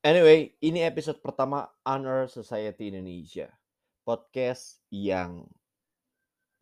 Anyway, 0.00 0.56
ini 0.64 0.80
episode 0.80 1.20
pertama 1.20 1.68
Honor 1.84 2.24
Society 2.24 2.88
Indonesia. 2.88 3.52
Podcast 4.00 4.80
yang 4.88 5.44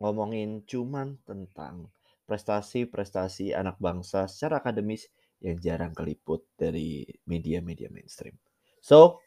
ngomongin 0.03 0.67
cuman 0.67 1.23
tentang 1.23 1.87
prestasi-prestasi 2.27 3.55
anak 3.55 3.79
bangsa 3.79 4.27
secara 4.27 4.59
akademis 4.59 5.07
yang 5.39 5.55
jarang 5.63 5.95
keliput 5.95 6.51
dari 6.59 7.07
media-media 7.31 7.87
mainstream. 7.95 8.35
So, 8.83 9.23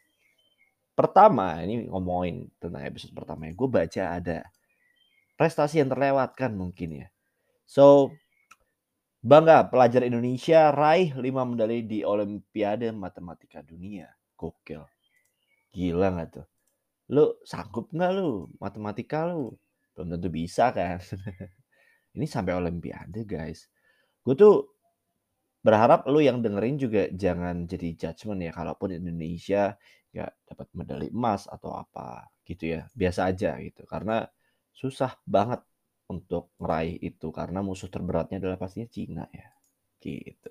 pertama 0.92 1.64
ini 1.64 1.88
ngomongin 1.88 2.52
tentang 2.60 2.84
episode 2.84 3.16
pertama 3.16 3.48
ya. 3.48 3.56
Gue 3.56 3.68
baca 3.72 4.02
ada 4.12 4.44
prestasi 5.40 5.80
yang 5.80 5.88
terlewatkan 5.88 6.52
mungkin 6.52 7.00
ya. 7.00 7.06
So, 7.64 8.12
Bangga 9.22 9.70
pelajar 9.70 10.02
Indonesia 10.02 10.74
raih 10.74 11.14
5 11.14 11.22
medali 11.46 11.86
di 11.86 12.02
Olimpiade 12.02 12.90
Matematika 12.90 13.62
Dunia. 13.62 14.10
Gokil. 14.34 14.82
Gila 15.70 16.10
nggak 16.10 16.28
tuh? 16.34 16.46
Lu 17.14 17.38
sanggup 17.46 17.94
nggak 17.94 18.10
lu 18.18 18.50
matematika 18.58 19.30
lu? 19.30 19.54
Belum 19.94 20.18
tentu 20.18 20.26
bisa 20.26 20.74
kan. 20.74 20.98
Ini 22.18 22.26
sampai 22.26 22.58
Olimpiade 22.58 23.22
guys. 23.22 23.70
Gue 24.26 24.34
tuh 24.34 24.74
berharap 25.62 26.02
lu 26.10 26.18
yang 26.18 26.42
dengerin 26.42 26.82
juga 26.82 27.06
jangan 27.14 27.62
jadi 27.70 27.94
judgement 27.94 28.42
ya. 28.42 28.50
Kalaupun 28.50 28.90
Indonesia 28.90 29.78
ya 30.10 30.26
dapat 30.50 30.66
medali 30.74 31.14
emas 31.14 31.46
atau 31.46 31.78
apa 31.78 32.26
gitu 32.42 32.74
ya. 32.74 32.90
Biasa 32.90 33.30
aja 33.30 33.54
gitu. 33.62 33.86
Karena 33.86 34.26
susah 34.74 35.14
banget 35.22 35.62
untuk 36.08 36.50
meraih 36.58 36.98
itu 36.98 37.30
karena 37.30 37.62
musuh 37.62 37.90
terberatnya 37.90 38.42
adalah 38.42 38.58
pastinya 38.58 38.88
Cina 38.90 39.24
ya. 39.30 39.48
Gitu. 40.02 40.50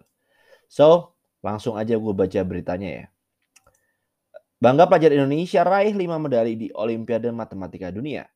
So, 0.71 1.17
langsung 1.43 1.75
aja 1.75 1.97
gue 1.97 2.13
baca 2.15 2.39
beritanya 2.47 2.89
ya. 2.89 3.05
Bangga 4.61 4.85
pelajar 4.85 5.11
Indonesia 5.17 5.65
raih 5.65 5.91
5 5.91 6.21
medali 6.21 6.53
di 6.53 6.67
Olimpiade 6.71 7.33
Matematika 7.33 7.89
Dunia. 7.89 8.29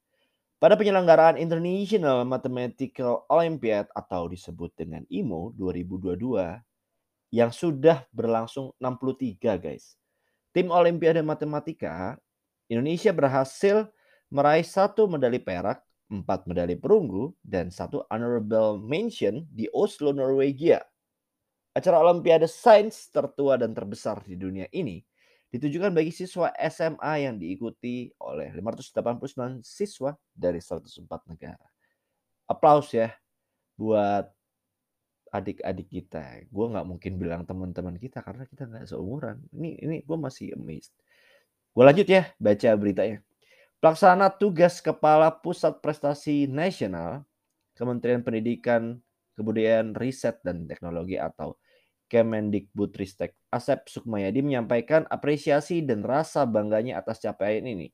Pada 0.58 0.74
penyelenggaraan 0.74 1.38
International 1.38 2.26
Mathematical 2.26 3.30
Olympiad 3.30 3.86
atau 3.94 4.26
disebut 4.26 4.74
dengan 4.74 5.06
IMO 5.14 5.54
2022 5.54 6.58
yang 7.30 7.52
sudah 7.54 8.08
berlangsung 8.10 8.74
63 8.82 9.62
guys. 9.62 10.00
Tim 10.50 10.72
Olimpiade 10.74 11.22
Matematika 11.22 12.18
Indonesia 12.66 13.14
berhasil 13.14 13.86
meraih 14.34 14.66
satu 14.66 15.06
medali 15.06 15.38
perak 15.38 15.86
empat 16.12 16.46
medali 16.46 16.78
perunggu, 16.78 17.34
dan 17.42 17.74
satu 17.74 18.06
honorable 18.14 18.78
mention 18.78 19.46
di 19.50 19.66
Oslo, 19.74 20.14
Norwegia. 20.14 20.84
Acara 21.76 22.00
Olimpiade 22.00 22.48
Sains 22.48 23.12
tertua 23.12 23.60
dan 23.60 23.76
terbesar 23.76 24.24
di 24.24 24.40
dunia 24.40 24.64
ini 24.72 25.04
ditujukan 25.52 25.92
bagi 25.96 26.12
siswa 26.12 26.52
SMA 26.68 27.14
yang 27.28 27.36
diikuti 27.40 28.12
oleh 28.20 28.52
589 28.56 29.64
siswa 29.64 30.12
dari 30.36 30.60
104 30.60 31.08
negara. 31.32 31.68
Aplaus 32.48 32.92
ya 32.92 33.12
buat 33.80 34.28
adik-adik 35.32 35.88
kita. 35.92 36.48
Gue 36.48 36.66
nggak 36.72 36.88
mungkin 36.88 37.20
bilang 37.20 37.44
teman-teman 37.44 37.96
kita 38.00 38.24
karena 38.24 38.48
kita 38.48 38.68
nggak 38.68 38.88
seumuran. 38.88 39.44
Ini 39.52 39.70
ini 39.84 39.96
gue 40.04 40.18
masih 40.20 40.56
amazed. 40.56 40.96
Gue 41.76 41.84
lanjut 41.84 42.08
ya 42.08 42.32
baca 42.40 42.70
beritanya. 42.80 43.20
Pelaksana 43.86 44.34
tugas 44.34 44.82
Kepala 44.82 45.30
Pusat 45.30 45.78
Prestasi 45.78 46.50
Nasional 46.50 47.22
Kementerian 47.78 48.26
Pendidikan, 48.26 48.98
Kebudayaan, 49.38 49.94
Riset, 49.94 50.42
dan 50.42 50.66
Teknologi 50.66 51.22
atau 51.22 51.54
Kemendikbudristek 52.10 53.38
Asep 53.54 53.86
Sukmayadi 53.86 54.42
menyampaikan 54.42 55.06
apresiasi 55.06 55.86
dan 55.86 56.02
rasa 56.02 56.50
bangganya 56.50 56.98
atas 56.98 57.22
capaian 57.22 57.62
ini. 57.62 57.94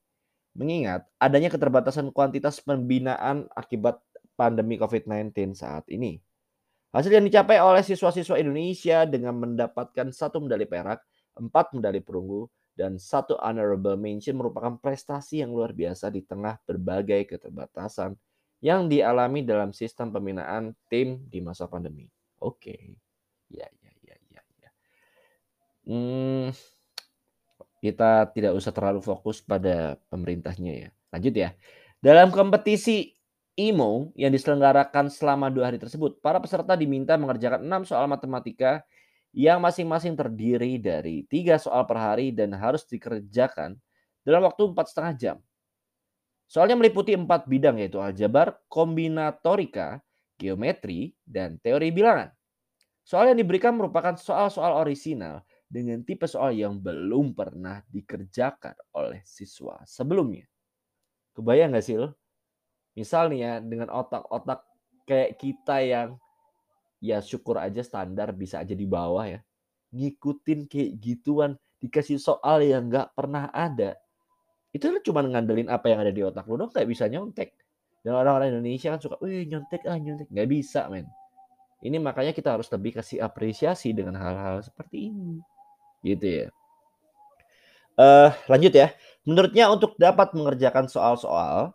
Mengingat 0.56 1.12
adanya 1.20 1.52
keterbatasan 1.52 2.16
kuantitas 2.16 2.64
pembinaan 2.64 3.52
akibat 3.52 4.00
pandemi 4.40 4.80
COVID-19 4.80 5.60
saat 5.60 5.84
ini. 5.92 6.24
Hasil 6.96 7.12
yang 7.12 7.28
dicapai 7.28 7.60
oleh 7.60 7.84
siswa-siswa 7.84 8.40
Indonesia 8.40 9.04
dengan 9.04 9.36
mendapatkan 9.44 10.08
satu 10.16 10.40
medali 10.40 10.64
perak, 10.64 11.04
empat 11.36 11.76
medali 11.76 12.00
perunggu, 12.00 12.48
dan 12.76 12.96
satu 12.96 13.36
honorable 13.38 14.00
mention 14.00 14.40
merupakan 14.40 14.80
prestasi 14.80 15.44
yang 15.44 15.52
luar 15.52 15.76
biasa 15.76 16.08
di 16.10 16.24
tengah 16.24 16.58
berbagai 16.64 17.36
keterbatasan 17.36 18.16
yang 18.62 18.86
dialami 18.88 19.42
dalam 19.42 19.74
sistem 19.74 20.14
pembinaan 20.14 20.78
tim 20.88 21.26
di 21.28 21.42
masa 21.42 21.66
pandemi. 21.66 22.06
Oke, 22.42 22.74
okay. 22.74 22.82
ya, 23.50 23.68
ya, 23.82 23.92
ya, 24.06 24.16
ya, 24.30 24.42
ya. 24.62 24.70
Hmm, 25.90 26.48
kita 27.82 28.30
tidak 28.32 28.54
usah 28.54 28.70
terlalu 28.70 29.02
fokus 29.02 29.42
pada 29.42 29.98
pemerintahnya 30.14 30.74
ya. 30.88 30.90
Lanjut 31.10 31.34
ya. 31.34 31.50
Dalam 32.02 32.30
kompetisi 32.30 33.18
IMO 33.58 34.14
yang 34.16 34.32
diselenggarakan 34.32 35.12
selama 35.12 35.52
dua 35.52 35.74
hari 35.74 35.82
tersebut, 35.82 36.22
para 36.24 36.38
peserta 36.40 36.78
diminta 36.78 37.18
mengerjakan 37.20 37.62
enam 37.62 37.84
soal 37.84 38.08
matematika 38.08 38.86
yang 39.32 39.64
masing-masing 39.64 40.16
terdiri 40.16 40.76
dari 40.76 41.24
tiga 41.28 41.56
soal 41.56 41.88
per 41.88 41.98
hari 42.00 42.36
dan 42.36 42.52
harus 42.52 42.84
dikerjakan 42.84 43.80
dalam 44.28 44.44
waktu 44.44 44.68
empat 44.72 44.92
setengah 44.92 45.14
jam. 45.16 45.38
Soalnya 46.52 46.76
meliputi 46.76 47.16
empat 47.16 47.48
bidang 47.48 47.80
yaitu 47.80 48.04
aljabar, 48.04 48.60
kombinatorika, 48.68 50.04
geometri, 50.36 51.16
dan 51.24 51.56
teori 51.64 51.96
bilangan. 51.96 52.28
Soal 53.08 53.32
yang 53.32 53.40
diberikan 53.40 53.72
merupakan 53.72 54.20
soal-soal 54.20 54.76
orisinal 54.84 55.48
dengan 55.72 56.04
tipe 56.04 56.28
soal 56.28 56.52
yang 56.52 56.76
belum 56.76 57.32
pernah 57.32 57.80
dikerjakan 57.88 58.76
oleh 58.92 59.24
siswa 59.24 59.80
sebelumnya. 59.88 60.44
Kebayang 61.32 61.72
gak 61.72 61.86
sih 61.88 61.96
lo? 61.96 62.20
Misal 63.00 63.32
nih 63.32 63.40
ya, 63.48 63.54
dengan 63.64 63.88
otak-otak 63.88 64.68
kayak 65.08 65.40
kita 65.40 65.80
yang 65.80 66.20
ya 67.02 67.20
syukur 67.20 67.58
aja 67.58 67.82
standar 67.82 68.32
bisa 68.32 68.62
aja 68.62 68.78
di 68.78 68.86
bawah 68.86 69.26
ya. 69.26 69.42
Ngikutin 69.92 70.70
kayak 70.70 70.92
gituan, 71.02 71.58
dikasih 71.82 72.22
soal 72.22 72.64
yang 72.64 72.88
nggak 72.88 73.18
pernah 73.18 73.50
ada. 73.52 73.98
Itu 74.72 74.88
lu 74.88 75.04
cuma 75.04 75.26
ngandelin 75.26 75.68
apa 75.68 75.92
yang 75.92 76.00
ada 76.06 76.14
di 76.14 76.24
otak 76.24 76.48
lu 76.48 76.56
dong, 76.56 76.72
nggak 76.72 76.88
bisa 76.88 77.12
nyontek. 77.12 77.52
Dan 78.06 78.16
orang-orang 78.16 78.56
Indonesia 78.56 78.94
kan 78.94 79.02
suka, 79.02 79.18
wih 79.20 79.44
nyontek 79.50 79.84
ah 79.90 79.98
nyontek. 80.00 80.32
Nggak 80.32 80.48
bisa 80.48 80.88
men. 80.88 81.10
Ini 81.82 81.98
makanya 81.98 82.32
kita 82.32 82.54
harus 82.56 82.70
lebih 82.70 83.02
kasih 83.02 83.26
apresiasi 83.26 83.92
dengan 83.92 84.16
hal-hal 84.16 84.62
seperti 84.62 85.10
ini. 85.10 85.42
Gitu 86.06 86.46
ya. 86.46 86.48
Uh, 87.98 88.30
lanjut 88.48 88.72
ya. 88.72 88.94
Menurutnya 89.26 89.70
untuk 89.70 89.98
dapat 89.98 90.34
mengerjakan 90.38 90.90
soal-soal, 90.90 91.74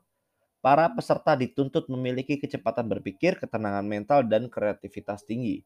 Para 0.66 0.90
peserta 0.90 1.38
dituntut 1.38 1.86
memiliki 1.86 2.42
kecepatan 2.42 2.90
berpikir, 2.90 3.38
ketenangan 3.38 3.86
mental, 3.86 4.26
dan 4.26 4.50
kreativitas 4.50 5.22
tinggi. 5.22 5.62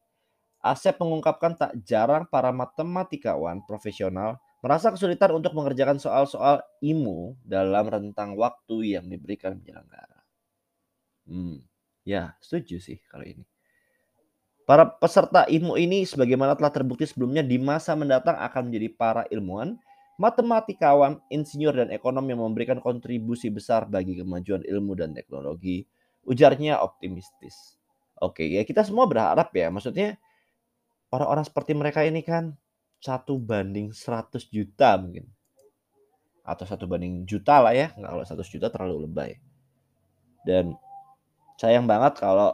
Asep 0.61 0.93
mengungkapkan 1.01 1.57
tak 1.57 1.73
jarang 1.81 2.29
para 2.29 2.53
matematikawan 2.53 3.65
profesional 3.65 4.37
merasa 4.61 4.93
kesulitan 4.93 5.33
untuk 5.33 5.57
mengerjakan 5.57 5.97
soal-soal 5.97 6.61
IMU 6.85 7.33
dalam 7.41 7.89
rentang 7.89 8.37
waktu 8.37 8.93
yang 8.93 9.09
diberikan 9.09 9.57
penyelenggara. 9.57 10.21
Hmm, 11.25 11.65
ya 12.05 12.37
setuju 12.37 12.77
sih 12.77 13.01
kalau 13.09 13.25
ini. 13.25 13.41
Para 14.69 14.85
peserta 14.85 15.49
IMU 15.49 15.81
ini 15.81 16.05
sebagaimana 16.05 16.53
telah 16.53 16.69
terbukti 16.69 17.09
sebelumnya 17.09 17.41
di 17.41 17.57
masa 17.57 17.97
mendatang 17.97 18.37
akan 18.37 18.69
menjadi 18.69 18.93
para 18.93 19.25
ilmuwan 19.33 19.81
matematikawan, 20.21 21.17
insinyur, 21.33 21.73
dan 21.73 21.89
ekonom 21.89 22.21
yang 22.29 22.45
memberikan 22.45 22.77
kontribusi 22.77 23.49
besar 23.49 23.89
bagi 23.89 24.21
kemajuan 24.21 24.61
ilmu 24.61 24.93
dan 24.93 25.17
teknologi. 25.17 25.81
Ujarnya 26.29 26.77
optimistis. 26.77 27.81
Oke, 28.21 28.45
ya 28.45 28.61
kita 28.61 28.85
semua 28.85 29.09
berharap 29.09 29.49
ya. 29.57 29.73
Maksudnya 29.73 30.21
orang-orang 31.09 31.41
seperti 31.41 31.73
mereka 31.73 32.05
ini 32.05 32.21
kan 32.21 32.53
satu 33.01 33.41
banding 33.41 33.89
100 33.89 34.45
juta 34.53 34.93
mungkin. 35.01 35.25
Atau 36.45 36.69
satu 36.69 36.85
banding 36.85 37.25
juta 37.25 37.57
lah 37.57 37.73
ya. 37.73 37.89
Nggak 37.97 38.11
kalau 38.13 38.45
100 38.45 38.53
juta 38.53 38.67
terlalu 38.69 39.09
lebay. 39.09 39.41
Dan 40.45 40.77
sayang 41.57 41.89
banget 41.89 42.21
kalau 42.21 42.53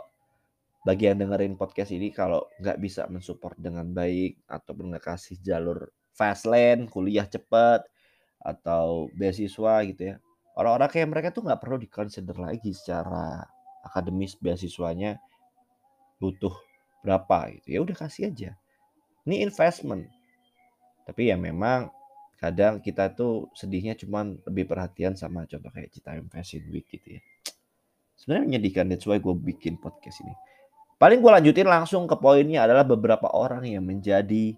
bagi 0.87 1.11
yang 1.11 1.19
dengerin 1.19 1.59
podcast 1.59 1.91
ini 1.91 2.15
kalau 2.15 2.47
nggak 2.63 2.79
bisa 2.79 3.11
mensupport 3.11 3.59
dengan 3.59 3.91
baik 3.91 4.47
ataupun 4.47 4.95
nggak 4.95 5.03
kasih 5.03 5.35
jalur 5.43 5.91
fast 6.17 6.49
lane, 6.49 6.89
kuliah 6.89 7.29
cepat 7.29 7.85
atau 8.41 9.07
beasiswa 9.13 9.85
gitu 9.85 10.01
ya. 10.11 10.15
Orang-orang 10.57 10.89
kayak 10.89 11.07
mereka 11.13 11.29
tuh 11.29 11.45
nggak 11.45 11.61
perlu 11.61 11.77
dikonsider 11.77 12.33
lagi 12.33 12.73
secara 12.73 13.45
akademis 13.85 14.33
beasiswanya 14.41 15.21
butuh 16.17 16.51
berapa 17.05 17.53
gitu. 17.61 17.77
Ya 17.77 17.79
udah 17.85 17.95
kasih 17.95 18.33
aja. 18.33 18.57
Ini 19.29 19.45
investment. 19.45 20.09
Tapi 21.05 21.29
ya 21.29 21.37
memang 21.37 21.93
kadang 22.41 22.81
kita 22.81 23.13
tuh 23.13 23.53
sedihnya 23.53 23.93
cuman 23.93 24.41
lebih 24.49 24.65
perhatian 24.65 25.13
sama 25.13 25.45
contoh 25.45 25.69
kayak 25.69 25.93
Cita 25.93 26.17
Fashion 26.33 26.65
Week 26.73 26.89
gitu 26.89 27.17
ya. 27.17 27.21
Sebenarnya 28.17 28.57
menyedihkan, 28.57 28.89
that's 28.89 29.05
why 29.05 29.21
gue 29.21 29.35
bikin 29.37 29.77
podcast 29.77 30.25
ini. 30.25 30.33
Paling 30.97 31.21
gue 31.21 31.31
lanjutin 31.31 31.69
langsung 31.69 32.09
ke 32.09 32.17
poinnya 32.17 32.65
adalah 32.65 32.81
beberapa 32.81 33.29
orang 33.29 33.69
yang 33.69 33.85
menjadi 33.85 34.57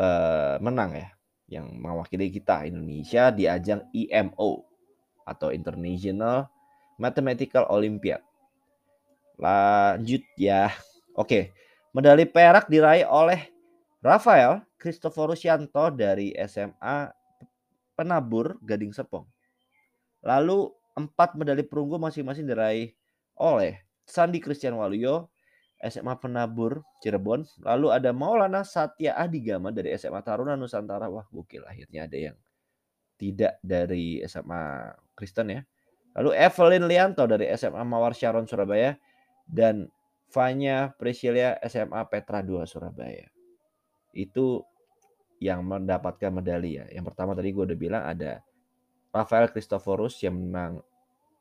uh, 0.00 0.56
menang 0.64 0.96
ya, 0.96 1.08
yang 1.60 1.68
mewakili 1.76 2.32
kita 2.32 2.64
Indonesia 2.64 3.28
di 3.28 3.44
ajang 3.44 3.84
IMO 3.92 4.64
atau 5.28 5.52
International 5.52 6.48
Mathematical 6.96 7.68
Olympiad. 7.68 8.24
Lanjut 9.36 10.24
ya. 10.40 10.72
Oke, 11.16 11.52
medali 11.92 12.24
perak 12.24 12.68
diraih 12.72 13.04
oleh 13.04 13.52
Rafael 14.00 14.64
Kristoforusyanto 14.80 15.92
dari 15.92 16.32
SMA 16.48 17.12
Penabur 17.92 18.56
Gading 18.64 18.96
Serpong. 18.96 19.28
Lalu 20.24 20.72
empat 20.96 21.36
medali 21.36 21.64
perunggu 21.64 22.00
masing-masing 22.00 22.48
diraih 22.48 22.92
oleh 23.36 23.80
Sandi 24.04 24.40
Christian 24.40 24.76
Waluyo 24.76 25.28
SMA 25.80 26.14
Penabur 26.20 26.84
Cirebon. 27.00 27.48
Lalu 27.64 27.88
ada 27.88 28.12
Maulana 28.12 28.60
Satya 28.62 29.16
Adigama 29.16 29.72
dari 29.72 29.96
SMA 29.96 30.20
Taruna 30.20 30.52
Nusantara. 30.54 31.08
Wah 31.08 31.24
gokil 31.32 31.64
akhirnya 31.64 32.04
ada 32.04 32.18
yang 32.20 32.36
tidak 33.16 33.56
dari 33.64 34.20
SMA 34.28 34.92
Kristen 35.16 35.56
ya. 35.56 35.60
Lalu 36.20 36.36
Evelyn 36.36 36.84
Lianto 36.84 37.24
dari 37.24 37.48
SMA 37.56 37.80
Mawar 37.84 38.12
Sharon 38.12 38.44
Surabaya. 38.44 38.96
Dan 39.50 39.90
Fanya 40.30 40.94
Priscilia 40.94 41.58
SMA 41.66 42.06
Petra 42.06 42.38
2 42.38 42.62
Surabaya. 42.62 43.26
Itu 44.14 44.62
yang 45.42 45.66
mendapatkan 45.66 46.30
medali 46.30 46.78
ya. 46.78 46.86
Yang 46.92 47.10
pertama 47.10 47.34
tadi 47.34 47.50
gue 47.50 47.64
udah 47.66 47.78
bilang 47.80 48.04
ada 48.06 48.38
Rafael 49.10 49.50
Christoforus 49.50 50.22
yang 50.22 50.38
menang 50.38 50.84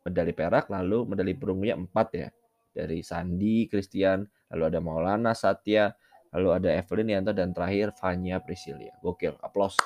medali 0.01 0.33
perak. 0.33 0.71
Lalu 0.73 1.05
medali 1.05 1.37
perunggunya 1.37 1.77
4 1.77 1.85
ya 2.17 2.33
dari 2.71 3.01
Sandi 3.01 3.65
Christian, 3.67 4.25
lalu 4.53 4.63
ada 4.69 4.79
Maulana 4.79 5.33
Satya, 5.33 5.91
lalu 6.33 6.49
ada 6.61 6.69
Evelyn 6.73 7.19
Yanto 7.19 7.31
dan 7.33 7.53
terakhir 7.53 7.93
Fanya 7.97 8.41
Priscilia. 8.41 8.93
Gokil, 9.01 9.37
aplaus. 9.41 9.77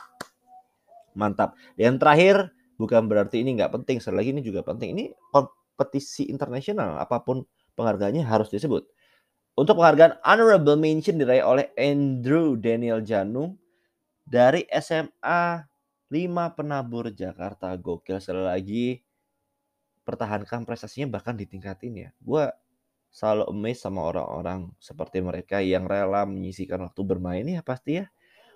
Mantap. 1.14 1.56
Dan 1.78 2.02
terakhir 2.02 2.52
bukan 2.76 3.06
berarti 3.06 3.46
ini 3.46 3.56
nggak 3.56 3.72
penting, 3.72 4.02
selagi 4.02 4.34
ini 4.34 4.42
juga 4.42 4.66
penting. 4.66 4.98
Ini 4.98 5.04
kompetisi 5.32 6.28
internasional, 6.28 7.00
apa 7.00 7.22
pun 7.22 7.46
penghargaannya 7.78 8.26
harus 8.26 8.50
disebut. 8.50 8.86
Untuk 9.54 9.78
penghargaan 9.78 10.18
honorable 10.26 10.78
mention 10.82 11.22
diraih 11.22 11.46
oleh 11.46 11.70
Andrew 11.78 12.58
Daniel 12.58 13.06
Janung 13.06 13.62
dari 14.26 14.66
SMA 14.74 15.62
5 16.10 16.58
Penabur 16.58 17.14
Jakarta. 17.14 17.70
Gokil 17.78 18.18
sekali 18.18 18.44
lagi 18.46 18.86
pertahankan 20.02 20.66
prestasinya 20.66 21.18
bahkan 21.18 21.38
ditingkatin 21.38 21.94
ya. 21.94 22.10
Gue 22.18 22.50
selalu 23.14 23.46
amazed 23.54 23.86
sama 23.86 24.02
orang-orang 24.10 24.74
seperti 24.82 25.22
mereka 25.22 25.62
yang 25.62 25.86
rela 25.86 26.26
menyisikan 26.26 26.82
waktu 26.82 27.02
bermain 27.06 27.46
ya 27.46 27.62
pasti 27.62 28.02
ya 28.02 28.10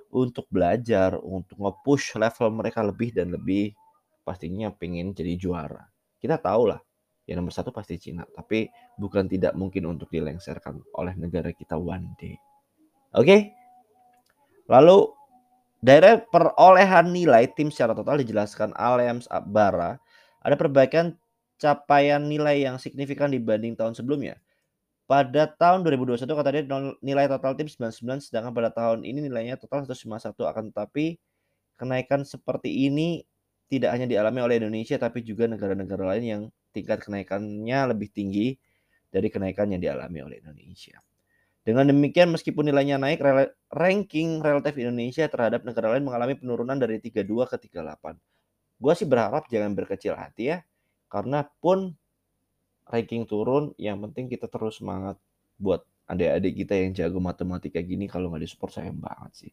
untuk 0.09 0.49
belajar, 0.49 1.19
untuk 1.19 1.61
nge-push 1.61 2.17
level 2.17 2.47
mereka 2.57 2.81
lebih 2.81 3.13
dan 3.13 3.29
lebih 3.31 3.75
pastinya 4.25 4.71
pengen 4.73 5.13
jadi 5.13 5.37
juara. 5.37 5.85
Kita 6.17 6.41
tahu 6.41 6.73
lah, 6.73 6.81
yang 7.29 7.43
nomor 7.43 7.53
satu 7.53 7.69
pasti 7.75 7.99
Cina, 7.99 8.23
tapi 8.33 8.71
bukan 8.97 9.27
tidak 9.27 9.53
mungkin 9.53 9.85
untuk 9.87 10.09
dilengsarkan 10.09 10.79
oleh 10.95 11.13
negara 11.19 11.51
kita 11.53 11.75
one 11.75 12.15
day. 12.17 12.35
Oke? 13.13 13.23
Okay? 13.23 13.41
Lalu 14.67 15.11
dari 15.79 16.19
perolehan 16.27 17.13
nilai 17.13 17.47
tim 17.53 17.69
secara 17.69 17.93
total 17.93 18.19
dijelaskan 18.19 18.73
Alems 18.75 19.29
Bara 19.47 19.95
ada 20.41 20.55
perbaikan 20.57 21.15
capaian 21.59 22.21
nilai 22.23 22.65
yang 22.65 22.81
signifikan 22.81 23.31
dibanding 23.31 23.77
tahun 23.77 23.93
sebelumnya. 23.95 24.39
Pada 25.07 25.47
tahun 25.47 25.87
2021 25.87 26.27
kata 26.27 26.49
dia 26.51 26.63
nilai 26.99 27.31
total 27.31 27.55
tim 27.55 27.71
99 27.71 28.27
sedangkan 28.27 28.51
pada 28.51 28.75
tahun 28.75 29.07
ini 29.07 29.31
nilainya 29.31 29.55
total 29.55 29.87
151 29.87 30.35
akan 30.35 30.63
tetapi 30.75 31.15
kenaikan 31.79 32.27
seperti 32.27 32.91
ini 32.91 33.23
tidak 33.71 33.95
hanya 33.95 34.03
dialami 34.03 34.43
oleh 34.43 34.59
Indonesia 34.59 34.99
tapi 34.99 35.23
juga 35.23 35.47
negara-negara 35.47 36.03
lain 36.11 36.23
yang 36.27 36.41
tingkat 36.75 36.99
kenaikannya 36.99 37.95
lebih 37.95 38.11
tinggi 38.11 38.59
dari 39.07 39.31
kenaikan 39.31 39.71
yang 39.71 39.79
dialami 39.79 40.27
oleh 40.27 40.43
Indonesia. 40.43 40.99
Dengan 41.63 41.87
demikian 41.87 42.31
meskipun 42.31 42.67
nilainya 42.67 42.99
naik 42.99 43.23
ranking 43.71 44.43
relatif 44.43 44.75
Indonesia 44.75 45.27
terhadap 45.27 45.63
negara 45.63 45.95
lain 45.95 46.03
mengalami 46.03 46.35
penurunan 46.35 46.75
dari 46.75 46.99
32 46.99 47.23
ke 47.47 47.55
38. 47.71 48.15
Gua 48.79 48.93
sih 48.95 49.07
berharap 49.07 49.47
jangan 49.47 49.71
berkecil 49.71 50.19
hati 50.19 50.51
ya 50.51 50.57
karena 51.07 51.47
pun 51.63 51.95
ranking 52.91 53.27
turun, 53.27 53.71
yang 53.79 53.99
penting 54.03 54.31
kita 54.31 54.47
terus 54.47 54.79
semangat 54.79 55.19
buat 55.59 55.83
adik-adik 56.07 56.63
kita 56.63 56.73
yang 56.79 56.91
jago 56.95 57.19
matematika 57.19 57.83
gini 57.83 58.07
kalau 58.07 58.31
nggak 58.31 58.47
disupport 58.47 58.71
sayang 58.79 58.97
banget 58.97 59.31
sih. 59.47 59.51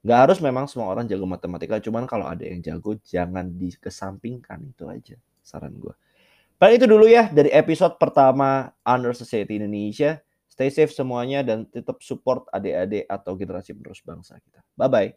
Nggak 0.00 0.18
harus 0.18 0.38
memang 0.40 0.64
semua 0.64 0.88
orang 0.88 1.04
jago 1.04 1.28
matematika, 1.28 1.76
cuman 1.76 2.08
kalau 2.08 2.24
ada 2.24 2.40
yang 2.40 2.64
jago 2.64 2.96
jangan 3.04 3.52
dikesampingkan 3.52 4.64
itu 4.72 4.84
aja 4.88 5.16
saran 5.44 5.76
gue. 5.76 5.92
Baik 6.60 6.84
itu 6.84 6.86
dulu 6.88 7.08
ya 7.08 7.28
dari 7.32 7.48
episode 7.52 7.96
pertama 7.96 8.72
Under 8.84 9.16
Society 9.16 9.56
Indonesia. 9.56 10.20
Stay 10.48 10.68
safe 10.68 10.92
semuanya 10.92 11.40
dan 11.40 11.64
tetap 11.64 12.04
support 12.04 12.44
adik-adik 12.52 13.08
atau 13.08 13.32
generasi 13.32 13.72
penerus 13.72 14.04
bangsa 14.04 14.36
kita. 14.44 14.60
Bye-bye. 14.76 15.16